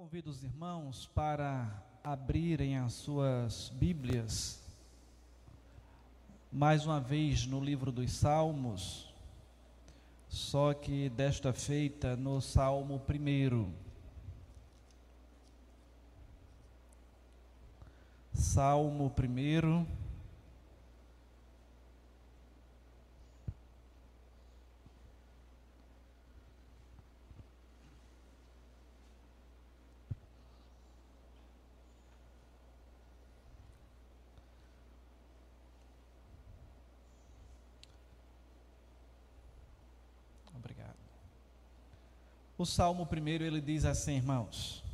[0.00, 1.70] Convido os irmãos para
[2.02, 4.58] abrirem as suas Bíblias,
[6.50, 9.14] mais uma vez no livro dos Salmos,
[10.26, 13.70] só que desta feita no Salmo primeiro.
[18.32, 19.86] Salmo primeiro.
[42.60, 44.84] O Salmo primeiro ele diz assim, irmãos: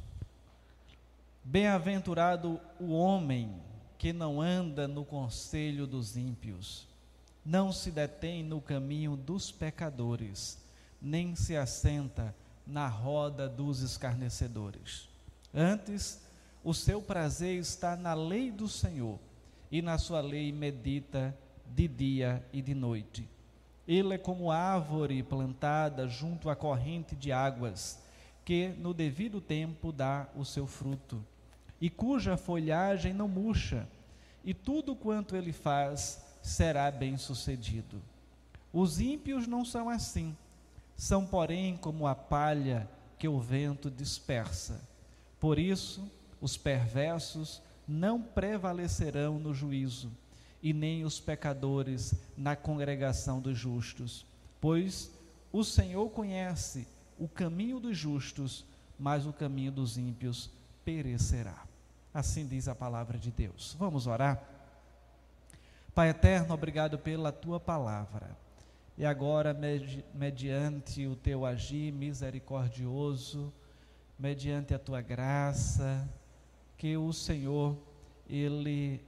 [1.43, 3.61] Bem-aventurado o homem
[3.99, 6.87] que não anda no conselho dos ímpios,
[7.45, 10.63] não se detém no caminho dos pecadores,
[11.03, 12.33] nem se assenta
[12.65, 15.09] na roda dos escarnecedores.
[15.53, 16.21] Antes,
[16.63, 19.19] o seu prazer está na lei do Senhor,
[19.73, 21.37] e na sua lei medita
[21.75, 23.29] de dia e de noite.
[23.87, 28.03] Ele é como árvore plantada junto à corrente de águas,
[28.45, 31.25] que no devido tempo dá o seu fruto,
[31.81, 33.89] e cuja folhagem não murcha,
[34.45, 38.03] e tudo quanto ele faz será bem-sucedido.
[38.73, 40.37] Os ímpios não são assim,
[40.97, 44.81] são, porém, como a palha que o vento dispersa.
[45.39, 50.11] Por isso, os perversos não prevalecerão no juízo
[50.63, 54.27] e nem os pecadores na congregação dos justos.
[54.61, 55.11] Pois
[55.53, 56.87] o Senhor conhece
[57.19, 58.65] o caminho dos justos,
[58.99, 60.51] mas o caminho dos ímpios
[60.85, 61.65] perecerá.
[62.13, 63.77] Assim diz a palavra de Deus.
[63.79, 64.43] Vamos orar?
[65.95, 68.37] Pai eterno, obrigado pela tua palavra.
[68.99, 69.55] E agora,
[70.15, 73.53] mediante o teu agir misericordioso,
[74.19, 76.09] mediante a tua graça,
[76.79, 77.77] que o Senhor,
[78.29, 79.03] Ele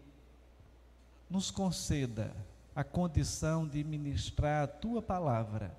[1.30, 2.34] nos conceda
[2.74, 5.76] a condição de ministrar a tua palavra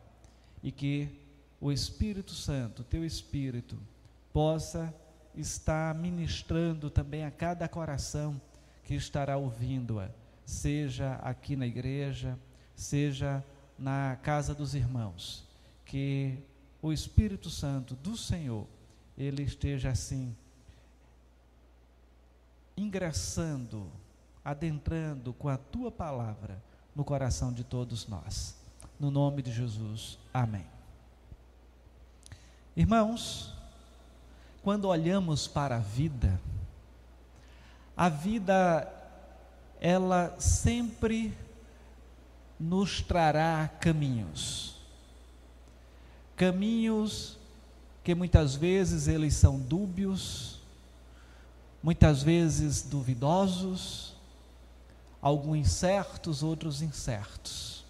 [0.62, 1.10] e que
[1.62, 3.78] o Espírito Santo, teu Espírito,
[4.32, 4.94] possa
[5.36, 8.40] estar ministrando também a cada coração
[8.84, 10.10] que estará ouvindo-a,
[10.46, 12.38] seja aqui na igreja,
[12.76, 13.44] seja
[13.78, 15.46] na casa dos irmãos.
[15.86, 16.38] Que
[16.82, 18.68] o Espírito Santo do Senhor,
[19.18, 20.36] ele esteja assim,
[22.76, 23.92] ingressando
[24.50, 26.60] adentrando com a tua palavra
[26.96, 28.56] no coração de todos nós.
[29.00, 30.18] No nome de Jesus.
[30.34, 30.66] Amém.
[32.76, 33.54] Irmãos,
[34.64, 36.42] quando olhamos para a vida,
[37.96, 38.92] a vida
[39.80, 41.38] ela sempre
[42.60, 44.76] nos trará caminhos.
[46.36, 47.38] Caminhos
[48.04, 50.60] que muitas vezes eles são dúbios,
[51.84, 54.18] muitas vezes duvidosos,
[55.22, 57.84] alguns certos, outros incertos.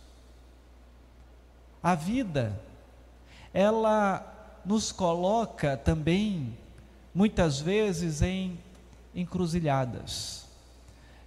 [1.81, 2.59] A vida,
[3.53, 6.57] ela nos coloca também,
[7.13, 8.59] muitas vezes, em
[9.15, 10.45] encruzilhadas.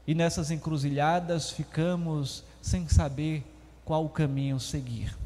[0.07, 3.45] E nessas encruzilhadas ficamos sem saber
[3.84, 5.17] qual caminho seguir.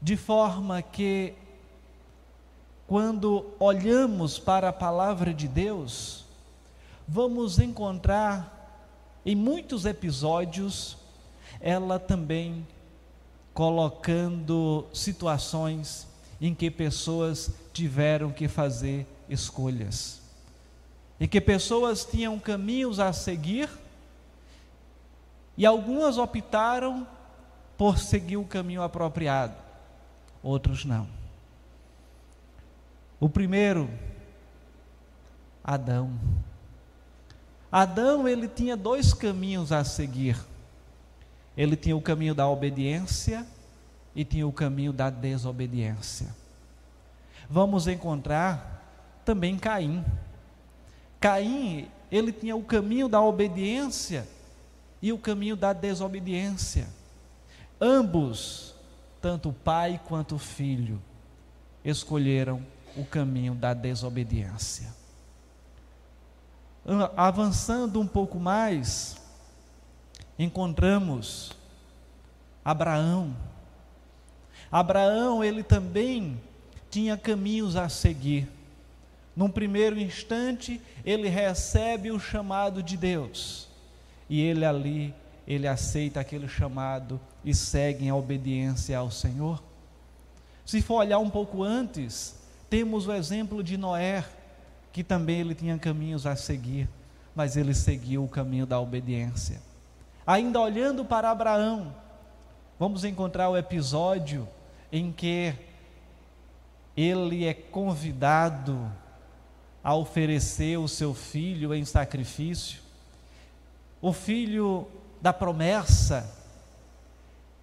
[0.00, 1.34] De forma que,
[2.86, 6.24] quando olhamos para a palavra de Deus,
[7.06, 8.61] vamos encontrar
[9.24, 10.96] em muitos episódios,
[11.60, 12.66] ela também
[13.54, 16.08] colocando situações
[16.40, 20.20] em que pessoas tiveram que fazer escolhas,
[21.20, 23.68] em que pessoas tinham caminhos a seguir
[25.56, 27.06] e algumas optaram
[27.76, 29.54] por seguir o caminho apropriado,
[30.42, 31.06] outros não.
[33.20, 33.88] O primeiro,
[35.62, 36.18] Adão.
[37.72, 40.36] Adão ele tinha dois caminhos a seguir.
[41.56, 43.46] Ele tinha o caminho da obediência
[44.14, 46.28] e tinha o caminho da desobediência.
[47.48, 50.04] Vamos encontrar também Caim.
[51.18, 54.28] Caim, ele tinha o caminho da obediência
[55.00, 56.86] e o caminho da desobediência.
[57.80, 58.74] Ambos,
[59.18, 61.00] tanto o pai quanto o filho,
[61.82, 62.62] escolheram
[62.94, 65.01] o caminho da desobediência
[67.16, 69.16] avançando um pouco mais,
[70.38, 71.52] encontramos
[72.64, 73.36] Abraão.
[74.70, 76.40] Abraão, ele também
[76.90, 78.48] tinha caminhos a seguir.
[79.34, 83.68] Num primeiro instante, ele recebe o chamado de Deus.
[84.28, 85.14] E ele ali,
[85.46, 89.62] ele aceita aquele chamado e segue em obediência ao Senhor.
[90.64, 92.42] Se for olhar um pouco antes,
[92.72, 94.24] Temos o exemplo de Noé,
[94.92, 96.88] que também ele tinha caminhos a seguir,
[97.34, 99.60] mas ele seguiu o caminho da obediência.
[100.26, 101.94] Ainda olhando para Abraão,
[102.78, 104.46] vamos encontrar o episódio
[104.92, 105.54] em que
[106.96, 108.92] ele é convidado
[109.82, 112.82] a oferecer o seu filho em sacrifício,
[114.00, 114.86] o filho
[115.20, 116.30] da promessa.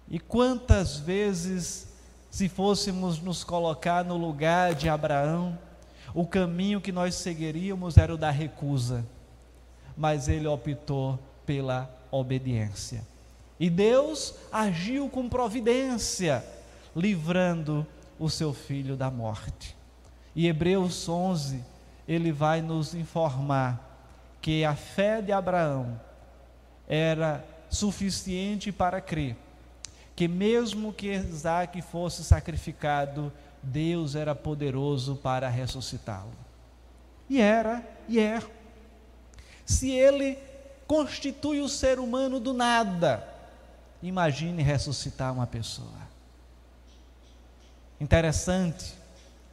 [0.08, 1.88] E quantas vezes,
[2.28, 5.56] se fôssemos nos colocar no lugar de Abraão,
[6.14, 9.04] o caminho que nós seguiríamos era o da recusa,
[9.96, 13.02] mas ele optou pela obediência.
[13.58, 16.44] E Deus agiu com providência,
[16.94, 17.86] livrando
[18.18, 19.76] o seu filho da morte.
[20.34, 21.62] E Hebreus 11,
[22.08, 23.88] ele vai nos informar
[24.40, 26.00] que a fé de Abraão
[26.88, 29.36] era suficiente para crer
[30.20, 36.32] que mesmo que Isaac fosse sacrificado, Deus era poderoso para ressuscitá-lo.
[37.28, 38.42] E era, e é.
[39.64, 40.36] Se ele
[40.86, 43.26] constitui o ser humano do nada,
[44.02, 46.10] imagine ressuscitar uma pessoa.
[48.00, 48.94] Interessante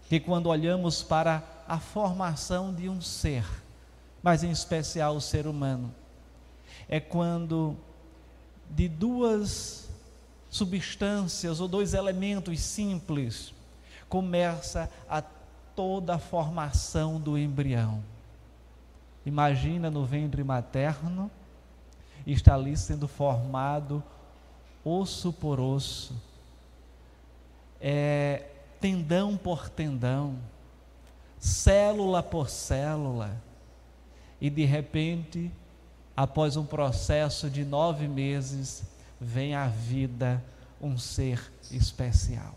[0.10, 3.46] que quando olhamos para a formação de um ser,
[4.24, 5.94] mas em especial o ser humano,
[6.88, 7.76] é quando
[8.70, 9.90] de duas
[10.50, 13.54] substâncias ou dois elementos simples
[14.10, 15.22] começa a
[15.76, 18.04] toda a formação do embrião.
[19.26, 21.30] Imagina no ventre materno,
[22.26, 24.04] está ali sendo formado
[24.84, 26.16] osso por osso,
[27.80, 28.46] é,
[28.80, 30.36] tendão por tendão,
[31.38, 33.36] célula por célula,
[34.40, 35.52] e de repente,
[36.16, 38.84] após um processo de nove meses,
[39.20, 40.44] vem à vida
[40.82, 42.56] um ser especial.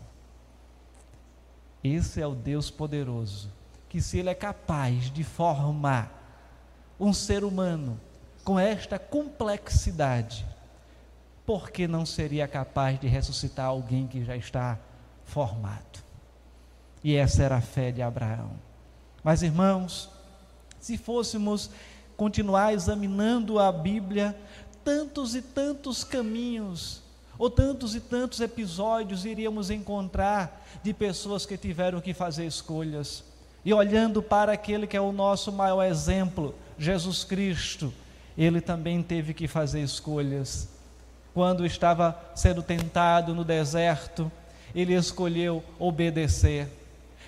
[1.83, 3.49] Esse é o Deus poderoso,
[3.89, 6.19] que se Ele é capaz de formar
[6.99, 7.99] um ser humano
[8.43, 10.45] com esta complexidade,
[11.45, 14.77] por que não seria capaz de ressuscitar alguém que já está
[15.25, 15.99] formado.
[17.03, 18.51] E essa era a fé de Abraão.
[19.23, 20.09] Mas, irmãos,
[20.79, 21.71] se fôssemos
[22.15, 24.35] continuar examinando a Bíblia,
[24.83, 27.01] tantos e tantos caminhos,
[27.41, 33.23] ou tantos e tantos episódios iríamos encontrar de pessoas que tiveram que fazer escolhas.
[33.65, 37.91] E olhando para aquele que é o nosso maior exemplo, Jesus Cristo,
[38.37, 40.69] ele também teve que fazer escolhas.
[41.33, 44.31] Quando estava sendo tentado no deserto,
[44.75, 46.67] ele escolheu obedecer.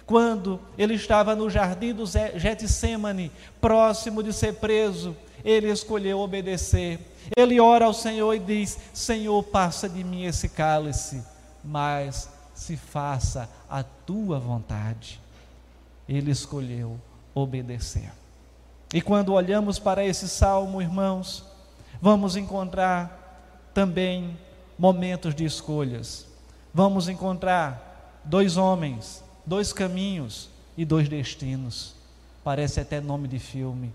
[0.06, 7.00] Quando ele estava no jardim do Getsemane, próximo de ser preso, ele escolheu obedecer.
[7.36, 11.24] Ele ora ao Senhor e diz: Senhor, passa de mim esse cálice,
[11.64, 15.22] mas se faça a tua vontade.
[16.08, 17.00] Ele escolheu
[17.34, 18.12] obedecer.
[18.94, 21.44] E quando olhamos para esse salmo, irmãos,
[22.02, 24.38] vamos encontrar também
[24.78, 26.34] momentos de escolhas
[26.74, 31.96] vamos encontrar dois homens, dois caminhos e dois destinos.
[32.44, 33.92] Parece até nome de filme,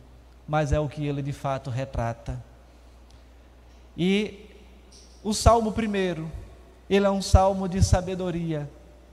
[0.47, 2.43] mas é o que ele de fato retrata.
[3.97, 4.47] E
[5.23, 6.31] o salmo primeiro,
[6.89, 8.71] ele é um salmo de sabedoria,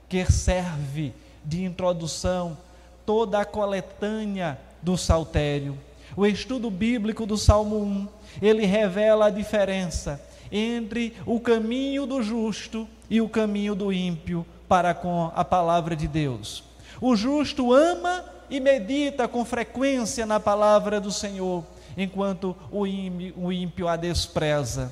[0.07, 2.57] que serve de introdução
[3.05, 5.77] toda a coletânea do saltério.
[6.15, 8.07] O estudo bíblico do Salmo 1,
[8.41, 10.21] ele revela a diferença
[10.51, 16.07] entre o caminho do justo e o caminho do ímpio para com a palavra de
[16.07, 16.63] Deus.
[17.01, 21.63] O justo ama e medita com frequência na palavra do Senhor,
[21.97, 24.91] enquanto o ímpio, a despreza.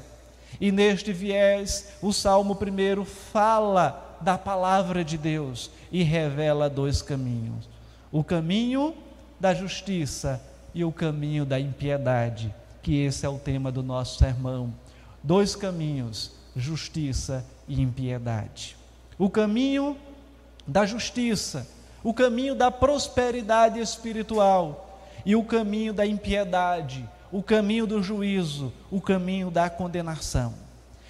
[0.59, 7.69] E neste viés, o Salmo primeiro fala da palavra de Deus e revela dois caminhos:
[8.11, 8.95] o caminho
[9.39, 10.41] da justiça
[10.73, 14.73] e o caminho da impiedade, que esse é o tema do nosso sermão.
[15.21, 18.75] Dois caminhos, justiça e impiedade.
[19.17, 19.97] O caminho
[20.67, 21.67] da justiça,
[22.03, 28.99] o caminho da prosperidade espiritual e o caminho da impiedade, o caminho do juízo, o
[28.99, 30.53] caminho da condenação.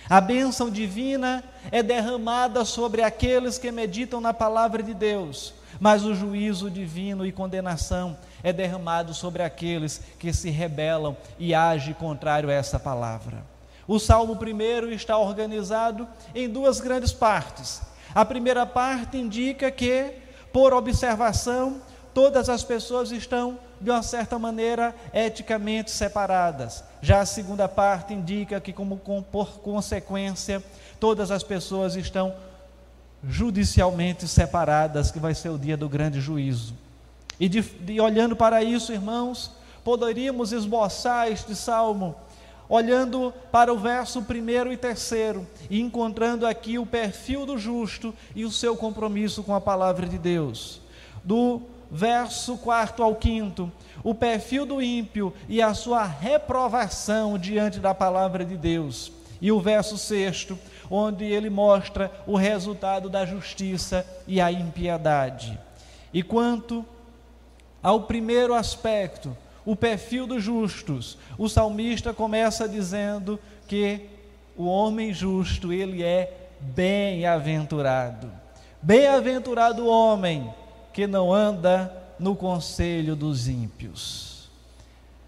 [0.09, 6.13] A bênção divina é derramada sobre aqueles que meditam na palavra de Deus, mas o
[6.13, 12.53] juízo divino e condenação é derramado sobre aqueles que se rebelam e agem contrário a
[12.53, 13.43] essa palavra.
[13.87, 17.81] O Salmo primeiro está organizado em duas grandes partes.
[18.13, 20.11] A primeira parte indica que,
[20.51, 21.81] por observação,
[22.13, 26.83] todas as pessoas estão, de uma certa maneira, eticamente separadas.
[27.01, 28.97] Já a segunda parte indica que, como
[29.31, 30.63] por consequência,
[30.99, 32.33] todas as pessoas estão
[33.27, 36.75] judicialmente separadas, que vai ser o dia do grande juízo.
[37.39, 39.51] E de, de olhando para isso, irmãos,
[39.83, 42.15] poderíamos esboçar este salmo
[42.73, 48.43] olhando para o verso primeiro e terceiro e encontrando aqui o perfil do justo e
[48.43, 50.81] o seu compromisso com a palavra de Deus.
[51.23, 51.61] Do
[51.91, 53.71] verso quarto ao quinto,
[54.03, 59.11] o perfil do ímpio e a sua reprovação diante da palavra de Deus.
[59.39, 60.57] E o verso sexto,
[60.89, 65.59] onde ele mostra o resultado da justiça e a impiedade.
[66.11, 66.83] E quanto
[67.83, 74.09] ao primeiro aspecto, o perfil dos justos, o salmista começa dizendo que
[74.55, 78.31] o homem justo, ele é bem-aventurado.
[78.81, 80.53] Bem-aventurado o homem
[80.91, 84.49] que não anda no conselho dos ímpios.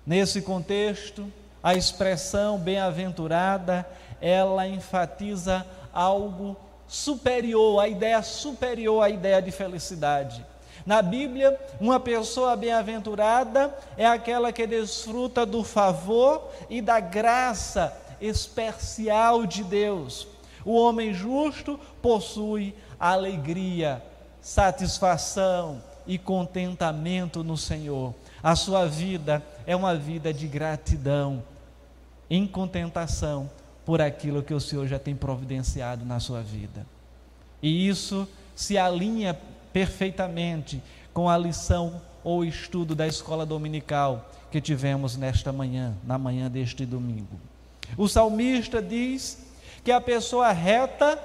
[0.06, 1.32] Nesse contexto,
[1.64, 3.88] a expressão bem-aventurada,
[4.22, 6.56] ela enfatiza algo
[6.88, 10.46] superior, a ideia superior à ideia de felicidade.
[10.86, 19.48] Na Bíblia, uma pessoa bem-aventurada é aquela que desfruta do favor e da graça especial
[19.48, 20.28] de Deus.
[20.64, 24.02] O homem justo possui alegria,
[24.40, 28.14] satisfação e contentamento no Senhor.
[28.44, 31.44] A sua vida é uma vida de gratidão,
[32.30, 33.50] em contentação
[33.84, 36.86] por aquilo que o Senhor já tem providenciado na sua vida.
[37.62, 39.38] E isso se alinha
[39.76, 40.82] perfeitamente
[41.14, 46.86] com a lição ou estudo da escola dominical que tivemos nesta manhã, na manhã deste
[46.86, 47.38] domingo.
[47.98, 49.38] O salmista diz
[49.84, 51.20] que a pessoa reta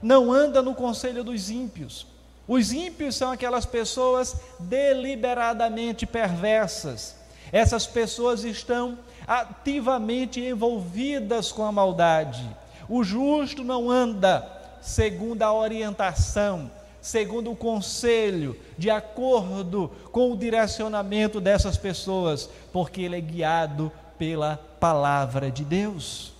[0.00, 2.06] não anda no conselho dos ímpios.
[2.46, 7.16] Os ímpios são aquelas pessoas deliberadamente perversas.
[7.50, 8.96] Essas pessoas estão
[9.26, 12.48] ativamente envolvidas com a maldade.
[12.88, 14.48] O justo não anda
[14.80, 16.70] segundo a orientação,
[17.06, 24.56] segundo o conselho, de acordo com o direcionamento dessas pessoas, porque ele é guiado pela
[24.80, 26.32] palavra de Deus.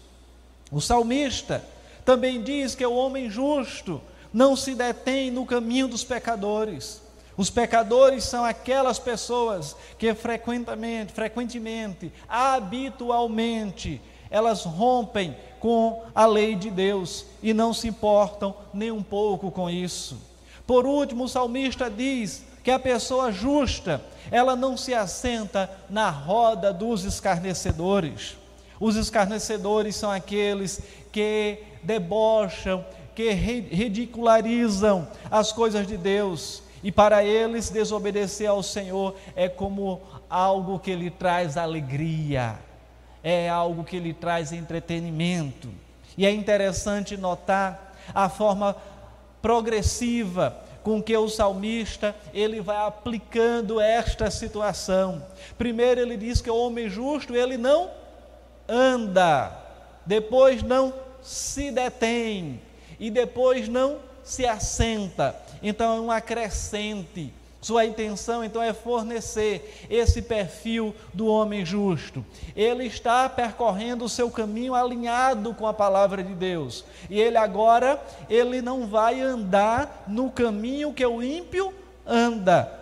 [0.73, 1.64] O salmista
[2.04, 7.00] também diz que o homem justo não se detém no caminho dos pecadores.
[7.37, 16.70] Os pecadores são aquelas pessoas que frequentemente, frequentemente, habitualmente, elas rompem com a lei de
[16.70, 20.25] Deus e não se importam nem um pouco com isso.
[20.66, 26.73] Por último, o salmista diz que a pessoa justa, ela não se assenta na roda
[26.73, 28.37] dos escarnecedores.
[28.80, 30.80] Os escarnecedores são aqueles
[31.12, 39.49] que debocham, que ridicularizam as coisas de Deus, e para eles desobedecer ao Senhor é
[39.49, 42.56] como algo que lhe traz alegria,
[43.23, 45.68] é algo que lhe traz entretenimento.
[46.18, 48.76] E é interessante notar a forma
[49.46, 55.24] progressiva com que o salmista ele vai aplicando esta situação.
[55.56, 57.88] Primeiro ele diz que o homem justo ele não
[58.68, 59.56] anda,
[60.04, 62.60] depois não se detém
[62.98, 65.36] e depois não se assenta.
[65.62, 67.32] Então é um acrescente
[67.66, 72.25] sua intenção então é fornecer esse perfil do homem justo.
[72.54, 76.85] Ele está percorrendo o seu caminho alinhado com a palavra de Deus.
[77.11, 81.75] E ele agora, ele não vai andar no caminho que o ímpio
[82.06, 82.73] anda.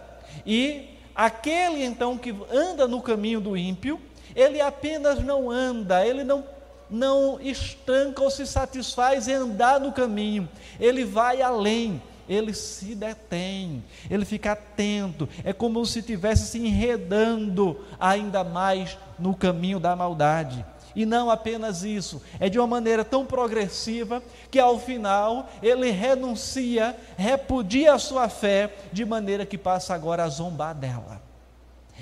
[0.45, 3.99] E aquele então que anda no caminho do ímpio,
[4.37, 6.45] ele apenas não anda, ele não
[6.91, 10.47] não estanca ou se satisfaz em andar no caminho,
[10.79, 17.81] ele vai além ele se detém, ele fica atento, é como se estivesse se enredando
[17.99, 20.65] ainda mais no caminho da maldade.
[20.97, 26.97] E não apenas isso, é de uma maneira tão progressiva que ao final ele renuncia,
[27.17, 31.21] repudia a sua fé, de maneira que passa agora a zombar dela.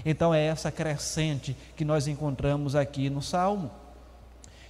[0.05, 3.71] Então é essa crescente que nós encontramos aqui no Salmo.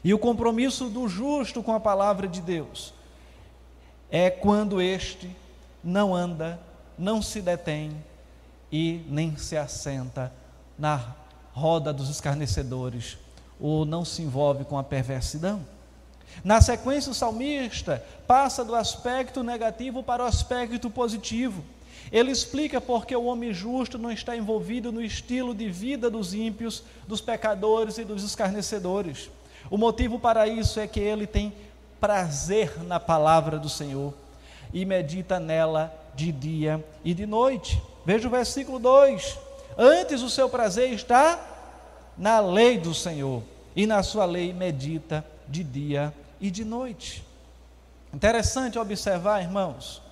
[0.04, 2.92] E o compromisso do justo com a palavra de Deus
[4.10, 5.30] é quando este
[5.82, 6.60] não anda,
[6.98, 7.96] não se detém
[8.70, 10.32] e nem se assenta
[10.78, 11.14] na
[11.52, 13.18] roda dos escarnecedores,
[13.60, 15.64] ou não se envolve com a perversidão.
[16.42, 21.62] Na sequência, o salmista passa do aspecto negativo para o aspecto positivo.
[22.10, 26.82] Ele explica porque o homem justo não está envolvido no estilo de vida dos ímpios,
[27.06, 29.30] dos pecadores e dos escarnecedores.
[29.70, 31.52] O motivo para isso é que ele tem
[32.00, 34.12] prazer na palavra do Senhor
[34.72, 37.82] e medita nela de dia e de noite.
[38.04, 39.38] Veja o versículo 2:
[39.76, 41.40] Antes o seu prazer está
[42.16, 43.42] na lei do Senhor,
[43.74, 47.24] e na sua lei medita de dia e de noite.
[48.12, 50.02] Interessante observar, irmãos,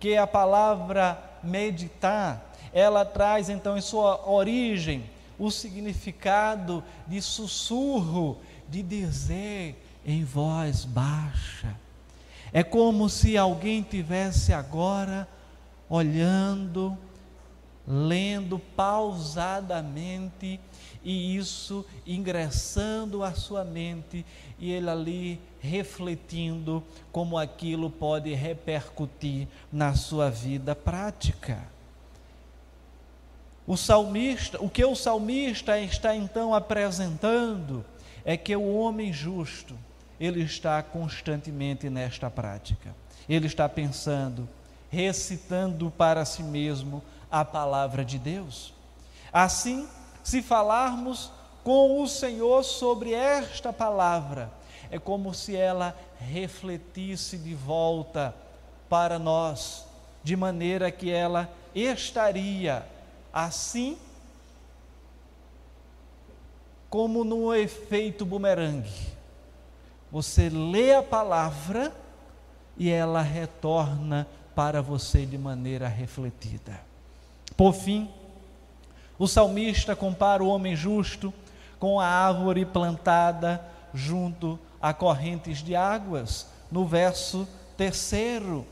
[0.00, 5.04] que a palavra meditar, ela traz então em sua origem
[5.38, 8.38] o significado de sussurro,
[8.68, 11.74] de dizer em voz baixa.
[12.52, 15.26] É como se alguém tivesse agora
[15.88, 16.96] olhando,
[17.86, 20.58] lendo pausadamente
[21.04, 24.26] e isso ingressando à sua mente
[24.58, 31.76] e ele ali refletindo como aquilo pode repercutir na sua vida prática.
[33.66, 37.84] O salmista, o que o salmista está então apresentando
[38.24, 39.76] é que o homem justo,
[40.18, 42.94] ele está constantemente nesta prática.
[43.28, 44.48] Ele está pensando,
[44.90, 48.72] recitando para si mesmo a palavra de Deus.
[49.32, 49.88] Assim,
[50.22, 51.30] se falarmos
[51.62, 54.50] com o Senhor sobre esta palavra,
[54.90, 58.34] é como se ela refletisse de volta
[58.88, 59.84] para nós,
[60.22, 62.86] de maneira que ela estaria
[63.32, 63.98] assim
[66.88, 69.15] como no efeito bumerangue.
[70.10, 71.92] Você lê a palavra
[72.76, 76.80] e ela retorna para você de maneira refletida.
[77.56, 78.10] Por fim,
[79.18, 81.32] o salmista compara o homem justo
[81.78, 86.46] com a árvore plantada junto a correntes de águas.
[86.70, 88.66] No verso terceiro,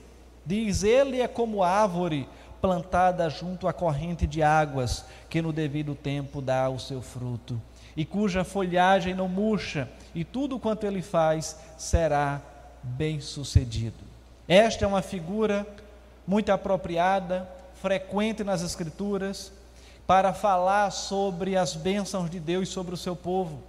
[0.44, 2.28] diz: Ele é como árvore
[2.60, 7.60] plantada junto à corrente de águas, que no devido tempo dá o seu fruto,
[7.96, 12.40] e cuja folhagem não murcha, e tudo quanto ele faz será
[12.82, 13.96] bem sucedido.
[14.46, 15.66] Esta é uma figura
[16.26, 17.48] muito apropriada,
[17.80, 19.52] frequente nas Escrituras,
[20.06, 23.62] para falar sobre as bênçãos de Deus sobre o seu povo.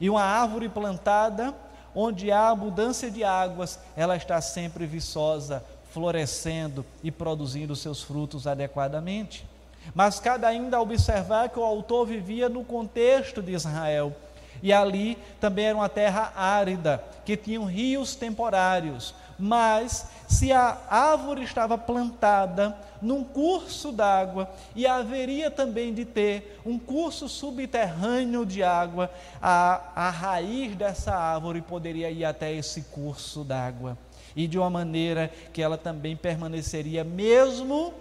[0.00, 1.54] E uma árvore plantada
[1.94, 9.46] onde há abundância de águas, ela está sempre viçosa, florescendo e produzindo seus frutos adequadamente.
[9.94, 14.14] Mas cabe ainda observar que o autor vivia no contexto de Israel.
[14.62, 19.14] E ali também era uma terra árida, que tinham rios temporários.
[19.38, 26.78] Mas se a árvore estava plantada num curso d'água e haveria também de ter um
[26.78, 29.10] curso subterrâneo de água,
[29.42, 33.98] a, a raiz dessa árvore poderia ir até esse curso d'água.
[34.36, 37.92] E de uma maneira que ela também permaneceria, mesmo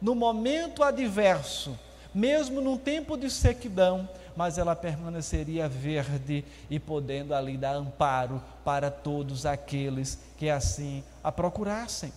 [0.00, 1.78] no momento adverso,
[2.14, 8.90] mesmo num tempo de sequidão, mas ela permaneceria verde e podendo ali dar amparo para
[8.90, 12.12] todos aqueles que assim a procurassem.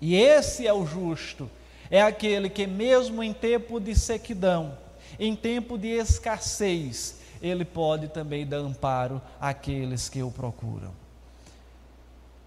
[0.00, 1.48] E esse é o justo,
[1.90, 4.76] é aquele que, mesmo em tempo de sequidão,
[5.18, 10.92] em tempo de escassez, ele pode também dar amparo àqueles que o procuram.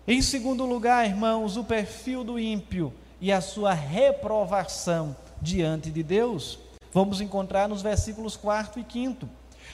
[0.07, 2.93] Em segundo lugar, irmãos, o perfil do ímpio
[3.25, 6.59] e a sua reprovação diante de Deus.
[6.93, 9.27] Vamos encontrar nos versículos 4 e 5.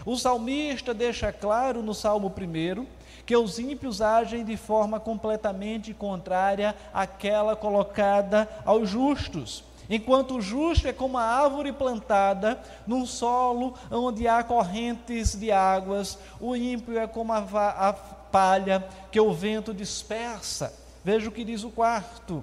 [0.06, 2.86] O salmista deixa claro no Salmo 1
[3.26, 9.66] que os ímpios agem de forma completamente contrária àquela colocada aos justos.
[9.90, 16.18] Enquanto o justo é como a árvore plantada num solo onde há correntes de águas,
[16.40, 20.74] o ímpio é como a, a palha que o vento dispersa.
[21.04, 22.42] Veja o que diz o quarto.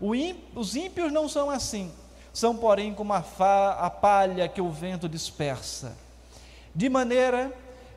[0.00, 1.92] Os ímpios não são assim,
[2.32, 3.22] são, porém, como a,
[3.78, 5.96] a palha que o vento dispersa.
[6.74, 7.52] De maneira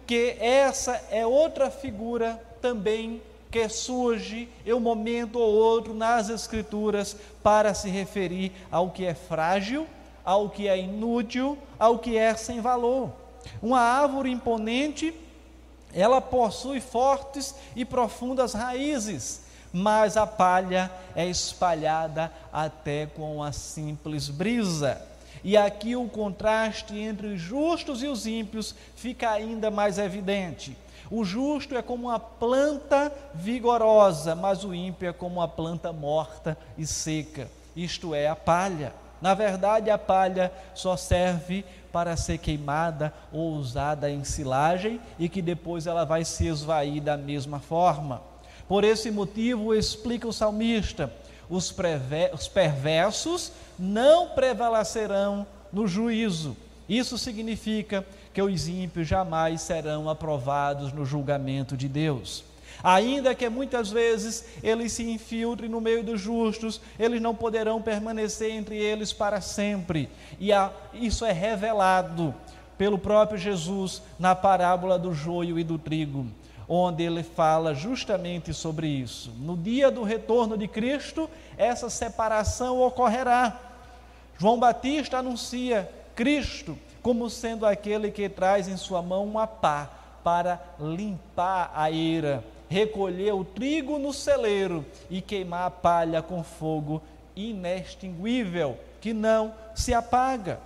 [0.06, 3.22] que essa é outra figura também
[3.54, 9.14] que surge em um momento ou outro nas Escrituras para se referir ao que é
[9.14, 9.86] frágil,
[10.26, 13.12] ao que é inútil, ao que é sem valor.
[13.62, 15.14] Uma árvore imponente,
[15.94, 19.43] ela possui fortes e profundas raízes,
[19.74, 25.02] mas a palha é espalhada até com a simples brisa.
[25.44, 30.78] E aqui o contraste entre os justos e os ímpios fica ainda mais evidente.
[31.12, 36.58] O justo é como uma planta vigorosa, mas o ímpio é como uma planta morta
[36.78, 38.94] e seca, isto é, a palha.
[39.22, 45.42] Na verdade, a palha só serve para ser queimada ou usada em silagem e que
[45.42, 48.33] depois ela vai se esvair da mesma forma.
[48.68, 51.12] Por esse motivo, explica o salmista:
[51.50, 56.56] os, perversos não prevalecerão no juízo.
[56.88, 62.44] Isso significa que os ímpios jamais serão aprovados no julgamento de Deus.
[62.84, 68.52] Ainda que muitas vezes eles se infiltrem no meio dos justos, eles não poderão permanecer
[68.52, 70.10] entre eles para sempre.
[70.40, 72.34] E a, isso é revelado
[72.78, 76.28] pelo próprio Jesus na parábola do joio e do trigo
[76.68, 79.32] onde ele fala justamente sobre isso.
[79.40, 83.60] No dia do retorno de Cristo, essa separação ocorrerá.
[84.38, 89.90] João Batista anuncia Cristo como sendo aquele que traz em sua mão uma pá
[90.24, 97.02] para limpar a eira, recolher o trigo no celeiro e queimar a palha com fogo
[97.36, 100.60] inextinguível, que não se apaga.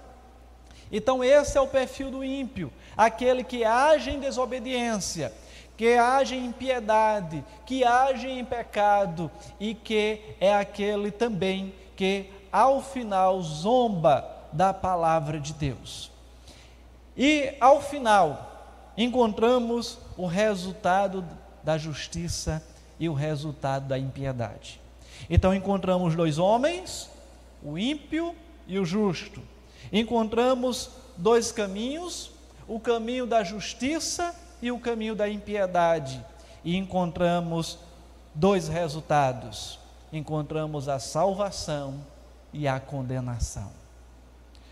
[0.91, 5.33] Então, esse é o perfil do ímpio, aquele que age em desobediência,
[5.77, 12.81] que age em impiedade, que age em pecado e que é aquele também que, ao
[12.81, 16.11] final, zomba da palavra de Deus.
[17.15, 21.23] E, ao final, encontramos o resultado
[21.63, 22.63] da justiça
[22.99, 24.81] e o resultado da impiedade.
[25.29, 27.09] Então, encontramos dois homens,
[27.63, 28.35] o ímpio
[28.67, 29.41] e o justo
[29.91, 32.31] encontramos dois caminhos:
[32.67, 36.23] o caminho da justiça e o caminho da impiedade.
[36.63, 37.79] E encontramos
[38.33, 39.79] dois resultados:
[40.11, 41.95] encontramos a salvação
[42.51, 43.71] e a condenação.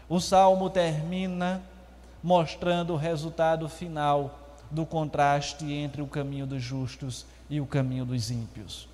[0.07, 1.61] O salmo termina
[2.21, 4.39] mostrando o resultado final
[4.71, 8.87] do contraste entre o caminho dos justos e o caminho dos ímpios.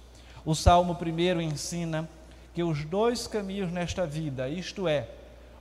[0.46, 2.08] O salmo primeiro ensina
[2.54, 5.08] que os dois caminhos nesta vida, isto é,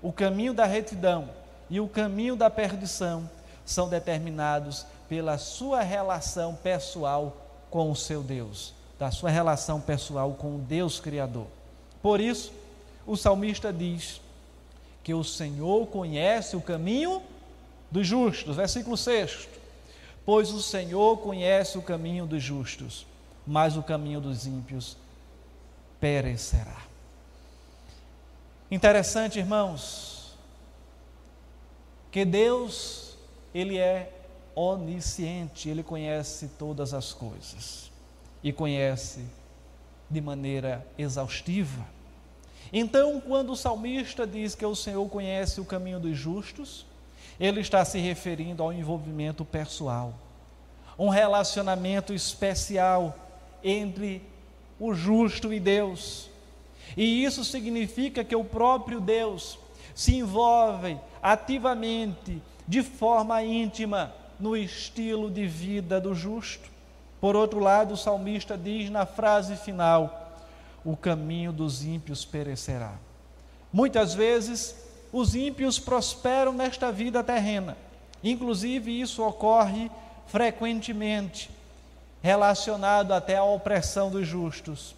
[0.03, 1.29] o caminho da retidão
[1.69, 3.29] e o caminho da perdição
[3.65, 7.37] são determinados pela sua relação pessoal
[7.69, 11.49] com o seu Deus, da sua relação pessoal com o Deus Criador.
[12.01, 12.53] Por isso,
[13.05, 14.21] o salmista diz
[15.03, 17.21] que o Senhor conhece o caminho
[17.91, 19.49] dos justos, versículo 6.
[20.25, 23.05] Pois o Senhor conhece o caminho dos justos,
[23.45, 24.97] mas o caminho dos ímpios
[25.99, 26.85] perecerá.
[28.71, 30.37] Interessante, irmãos,
[32.13, 33.17] que Deus,
[33.53, 34.20] Ele é
[34.61, 37.91] onisciente, Ele conhece todas as coisas
[38.43, 39.25] e conhece
[40.09, 41.87] de maneira exaustiva.
[42.73, 46.87] Então, quando o salmista diz que o Senhor conhece o caminho dos justos,
[47.39, 50.15] ele está se referindo ao envolvimento pessoal,
[50.99, 53.17] um relacionamento especial
[53.65, 54.23] entre
[54.79, 56.29] o justo e Deus.
[56.97, 59.59] E isso significa que o próprio Deus
[59.95, 66.69] se envolve ativamente, de forma íntima, no estilo de vida do justo.
[67.21, 70.33] Por outro lado, o salmista diz na frase final:
[70.85, 72.95] o caminho dos ímpios perecerá.
[73.73, 74.75] Muitas vezes,
[75.13, 77.77] os ímpios prosperam nesta vida terrena.
[78.23, 79.91] Inclusive, isso ocorre
[80.27, 81.51] frequentemente,
[82.23, 84.95] relacionado até à opressão dos justos.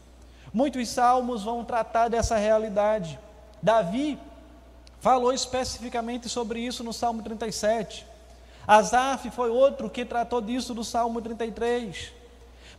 [0.52, 3.18] Muitos salmos vão tratar dessa realidade.
[3.62, 4.18] Davi
[5.00, 8.06] falou especificamente sobre isso no Salmo 37.
[8.66, 12.12] Asaf foi outro que tratou disso no Salmo 33,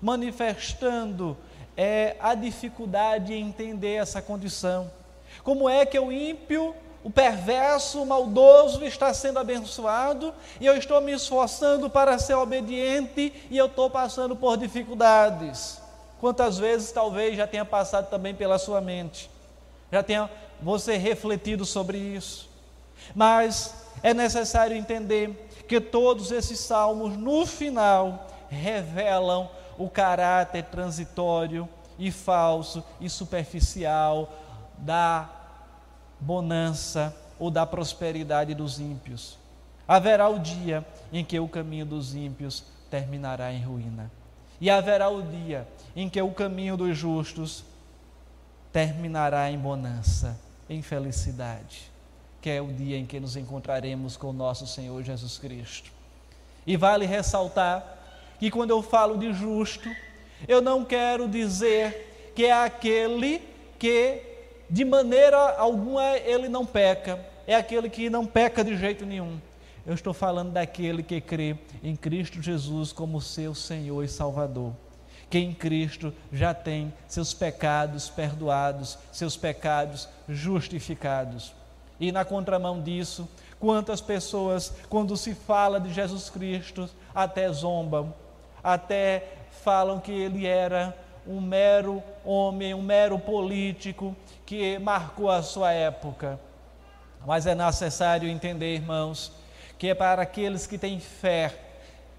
[0.01, 1.37] manifestando
[1.75, 4.89] é, a dificuldade em entender essa condição.
[5.43, 11.01] Como é que o ímpio, o perverso, o maldoso está sendo abençoado e eu estou
[11.01, 15.81] me esforçando para ser obediente e eu estou passando por dificuldades?
[16.19, 19.29] Quantas vezes talvez já tenha passado também pela sua mente,
[19.91, 20.29] já tenha
[20.61, 22.49] você refletido sobre isso.
[23.13, 32.11] Mas é necessário entender que todos esses salmos, no final, revelam o caráter transitório e
[32.11, 34.31] falso e superficial
[34.77, 35.27] da
[36.19, 39.39] bonança ou da prosperidade dos ímpios.
[39.87, 44.11] Haverá o dia em que o caminho dos ímpios terminará em ruína.
[44.61, 47.65] E haverá o dia em que o caminho dos justos
[48.71, 51.91] terminará em bonança, em felicidade,
[52.43, 55.89] que é o dia em que nos encontraremos com o nosso Senhor Jesus Cristo.
[56.67, 57.83] E vale ressaltar
[58.39, 59.89] que quando eu falo de justo,
[60.47, 63.41] eu não quero dizer que é aquele
[63.79, 64.21] que
[64.69, 69.39] de maneira alguma ele não peca, é aquele que não peca de jeito nenhum
[69.85, 74.73] eu estou falando daquele que crê em Cristo Jesus como seu Senhor e Salvador.
[75.29, 81.53] Que em Cristo já tem seus pecados perdoados, seus pecados justificados.
[81.99, 83.27] E na contramão disso,
[83.59, 88.13] quantas pessoas, quando se fala de Jesus Cristo, até zombam,
[88.63, 89.27] até
[89.63, 96.39] falam que ele era um mero homem, um mero político que marcou a sua época.
[97.25, 99.31] Mas é necessário entender, irmãos,
[99.77, 101.53] que para aqueles que têm fé.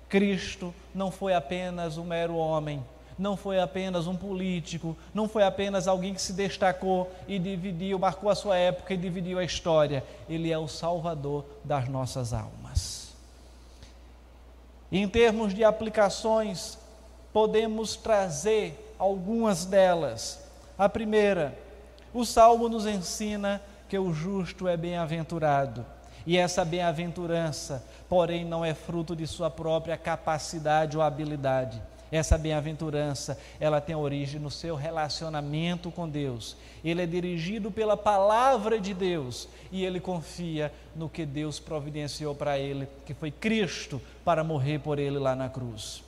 [0.09, 2.85] Cristo não foi apenas um mero homem,
[3.19, 8.29] não foi apenas um político, não foi apenas alguém que se destacou e dividiu, marcou
[8.29, 10.05] a sua época e dividiu a história.
[10.29, 13.15] Ele é o Salvador das nossas almas.
[14.91, 16.79] Em termos de aplicações,
[17.33, 20.41] podemos trazer algumas delas.
[20.79, 21.57] A primeira,
[22.13, 25.85] o salmo nos ensina que o justo é bem-aventurado.
[26.27, 31.83] E essa bem-aventurança, porém, não é fruto de sua própria capacidade ou habilidade.
[32.15, 36.57] Essa bem-aventurança, ela tem origem no seu relacionamento com Deus.
[36.85, 42.57] Ele é dirigido pela palavra de Deus e ele confia no que Deus providenciou para
[42.57, 46.05] ele, que foi Cristo para morrer por ele lá na cruz.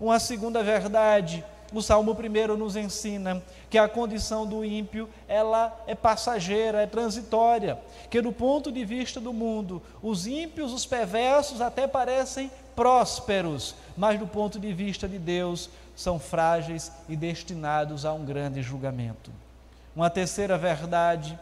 [0.00, 5.94] Uma segunda verdade o Salmo 1 nos ensina que a condição do ímpio, ela é
[5.94, 7.78] passageira, é transitória,
[8.10, 14.18] que do ponto de vista do mundo, os ímpios, os perversos até parecem prósperos, mas
[14.18, 19.30] do ponto de vista de Deus, são frágeis e destinados a um grande julgamento.
[19.94, 21.38] Uma terceira verdade,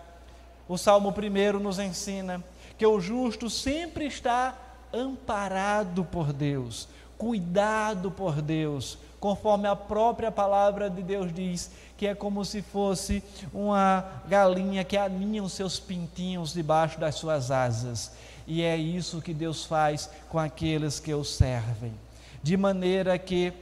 [0.69, 2.43] o Salmo 1 nos ensina
[2.77, 4.55] que o justo sempre está
[4.93, 12.13] amparado por Deus, cuidado por Deus, conforme a própria palavra de Deus diz, que é
[12.15, 13.23] como se fosse
[13.55, 18.11] uma galinha que aninha os seus pintinhos debaixo das suas asas.
[18.49, 21.93] E é isso que Deus faz com aqueles que o servem.
[22.43, 23.53] De maneira que,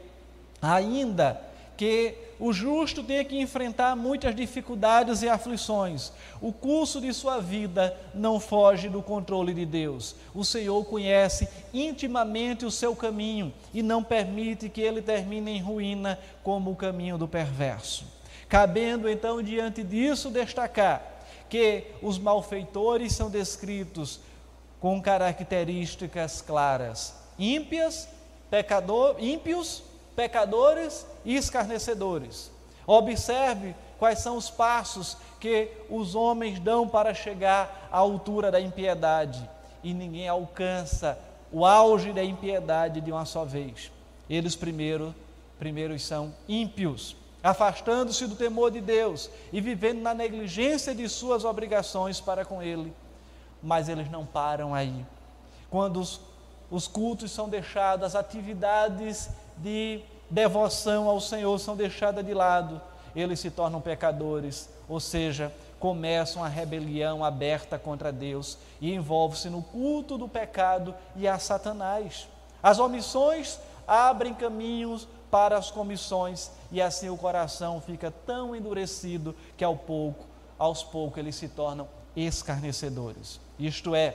[0.62, 1.38] ainda
[1.80, 6.12] que o justo tenha que enfrentar muitas dificuldades e aflições.
[6.38, 10.14] O curso de sua vida não foge do controle de Deus.
[10.34, 16.18] O Senhor conhece intimamente o seu caminho e não permite que ele termine em ruína
[16.42, 18.04] como o caminho do perverso.
[18.46, 21.02] Cabendo então diante disso destacar
[21.48, 24.20] que os malfeitores são descritos
[24.78, 28.06] com características claras: ímpias,
[28.50, 29.82] pecador, ímpios,
[30.20, 32.50] pecadores e escarnecedores.
[32.86, 39.48] Observe quais são os passos que os homens dão para chegar à altura da impiedade,
[39.82, 41.18] e ninguém alcança
[41.50, 43.90] o auge da impiedade de uma só vez.
[44.28, 45.14] Eles primeiro,
[45.58, 52.20] primeiros são ímpios, afastando-se do temor de Deus e vivendo na negligência de suas obrigações
[52.20, 52.92] para com ele.
[53.62, 55.02] Mas eles não param aí.
[55.70, 56.20] Quando os,
[56.70, 59.30] os cultos são deixados, as atividades
[59.62, 62.80] de devoção ao Senhor são deixadas de lado,
[63.14, 69.62] eles se tornam pecadores, ou seja, começam a rebelião aberta contra Deus e envolve-se no
[69.62, 72.28] culto do pecado e a Satanás.
[72.62, 79.64] As omissões abrem caminhos para as comissões e assim o coração fica tão endurecido que
[79.64, 80.26] ao pouco,
[80.58, 83.40] aos poucos eles se tornam escarnecedores.
[83.58, 84.14] Isto é,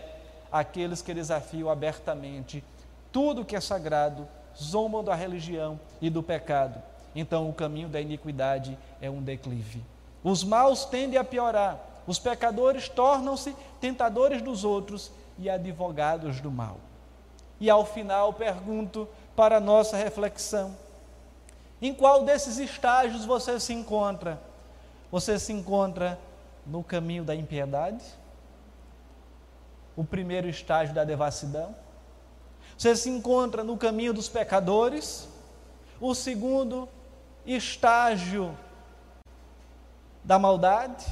[0.51, 2.63] aqueles que desafiam abertamente
[3.11, 6.81] tudo que é sagrado zombam da religião e do pecado.
[7.15, 9.83] Então o caminho da iniquidade é um declive.
[10.23, 16.77] Os maus tendem a piorar, os pecadores tornam-se tentadores dos outros e advogados do mal.
[17.59, 20.75] E ao final pergunto para nossa reflexão:
[21.81, 24.39] em qual desses estágios você se encontra?
[25.11, 26.19] Você se encontra
[26.65, 28.03] no caminho da impiedade?
[29.95, 31.75] O primeiro estágio da devassidão?
[32.77, 35.27] Você se encontra no caminho dos pecadores.
[35.99, 36.89] O segundo
[37.45, 38.55] estágio
[40.23, 41.05] da maldade,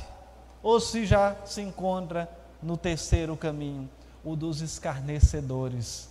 [0.62, 2.30] ou se já se encontra
[2.62, 3.90] no terceiro caminho,
[4.24, 6.10] o dos escarnecedores,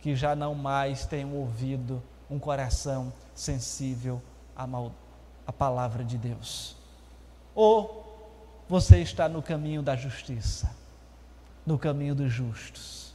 [0.00, 4.20] que já não mais têm um ouvido, um coração sensível
[4.54, 4.92] à, mal,
[5.46, 6.76] à palavra de Deus.
[7.54, 8.04] Ou
[8.68, 10.70] você está no caminho da justiça,
[11.64, 13.07] no caminho dos justos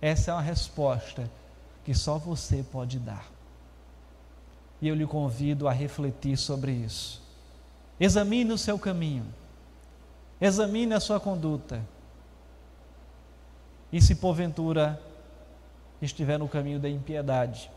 [0.00, 1.30] essa é uma resposta
[1.84, 3.26] que só você pode dar.
[4.80, 7.22] E eu lhe convido a refletir sobre isso.
[7.98, 9.26] Examine o seu caminho.
[10.40, 11.82] Examine a sua conduta.
[13.92, 15.00] E se porventura
[16.00, 17.70] estiver no caminho da impiedade,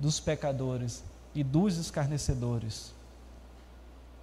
[0.00, 1.04] dos pecadores
[1.34, 2.94] e dos escarnecedores,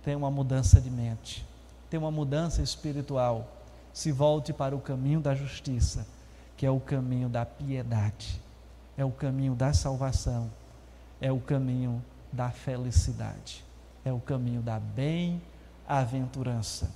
[0.03, 1.45] tenha uma mudança de mente,
[1.89, 3.47] tenha uma mudança espiritual.
[3.93, 6.08] Se volte para o caminho da justiça
[6.58, 8.41] que é o caminho da piedade,
[8.98, 10.50] é o caminho da salvação,
[11.20, 13.65] é o caminho da felicidade,
[14.04, 16.91] é o caminho da bem-aventurança.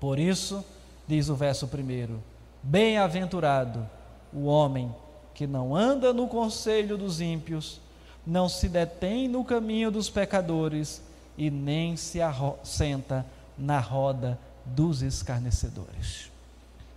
[0.00, 0.64] Por isso,
[1.06, 2.22] diz o verso primeiro:
[2.62, 3.86] Bem-aventurado
[4.32, 4.94] o homem
[5.32, 7.80] que não anda no conselho dos ímpios,
[8.26, 11.02] não se detém no caminho dos pecadores
[11.36, 12.20] e nem se
[12.62, 13.26] senta
[13.58, 16.30] na roda dos escarnecedores.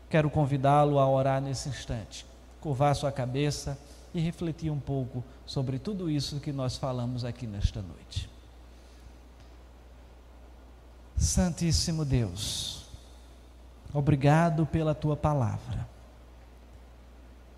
[0.09, 2.25] Quero convidá-lo a orar nesse instante,
[2.61, 3.77] curvar sua cabeça
[4.13, 8.29] e refletir um pouco sobre tudo isso que nós falamos aqui nesta noite.
[11.17, 12.85] Santíssimo Deus,
[13.93, 15.87] obrigado pela tua palavra.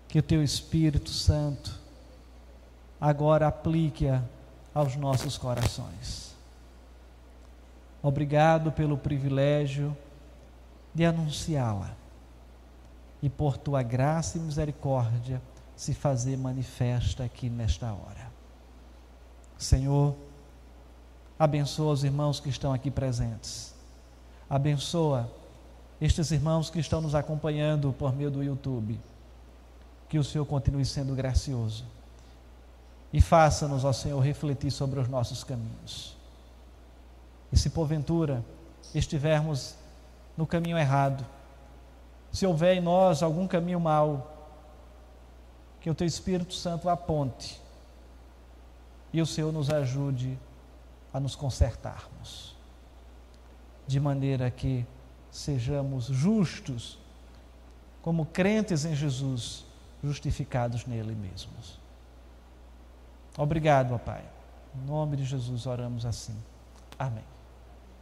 [0.08, 1.78] que o teu Espírito Santo
[3.00, 4.24] agora aplique-a
[4.74, 6.34] aos nossos corações.
[8.02, 9.96] Obrigado pelo privilégio
[10.92, 12.00] de anunciá-la
[13.22, 15.40] e por tua graça e misericórdia
[15.76, 18.30] se fazer manifesta aqui nesta hora.
[19.58, 20.14] Senhor,
[21.38, 23.74] abençoa os irmãos que estão aqui presentes.
[24.48, 25.30] Abençoa
[26.00, 28.98] estes irmãos que estão nos acompanhando por meio do YouTube.
[30.08, 31.84] Que o Senhor continue sendo gracioso.
[33.12, 36.16] E faça-nos, ó Senhor, refletir sobre os nossos caminhos.
[37.52, 38.44] E se porventura
[38.94, 39.74] estivermos
[40.36, 41.24] no caminho errado,
[42.32, 44.36] se houver em nós algum caminho mau,
[45.80, 47.60] que o Teu Espírito Santo aponte
[49.12, 50.38] e o Senhor nos ajude
[51.12, 52.54] a nos consertarmos,
[53.86, 54.86] de maneira que
[55.30, 56.98] sejamos justos,
[58.02, 59.64] como crentes em Jesus,
[60.02, 61.78] justificados nele mesmos.
[63.36, 64.24] Obrigado, Pai.
[64.74, 66.36] Em nome de Jesus oramos assim.
[66.98, 67.24] Amém.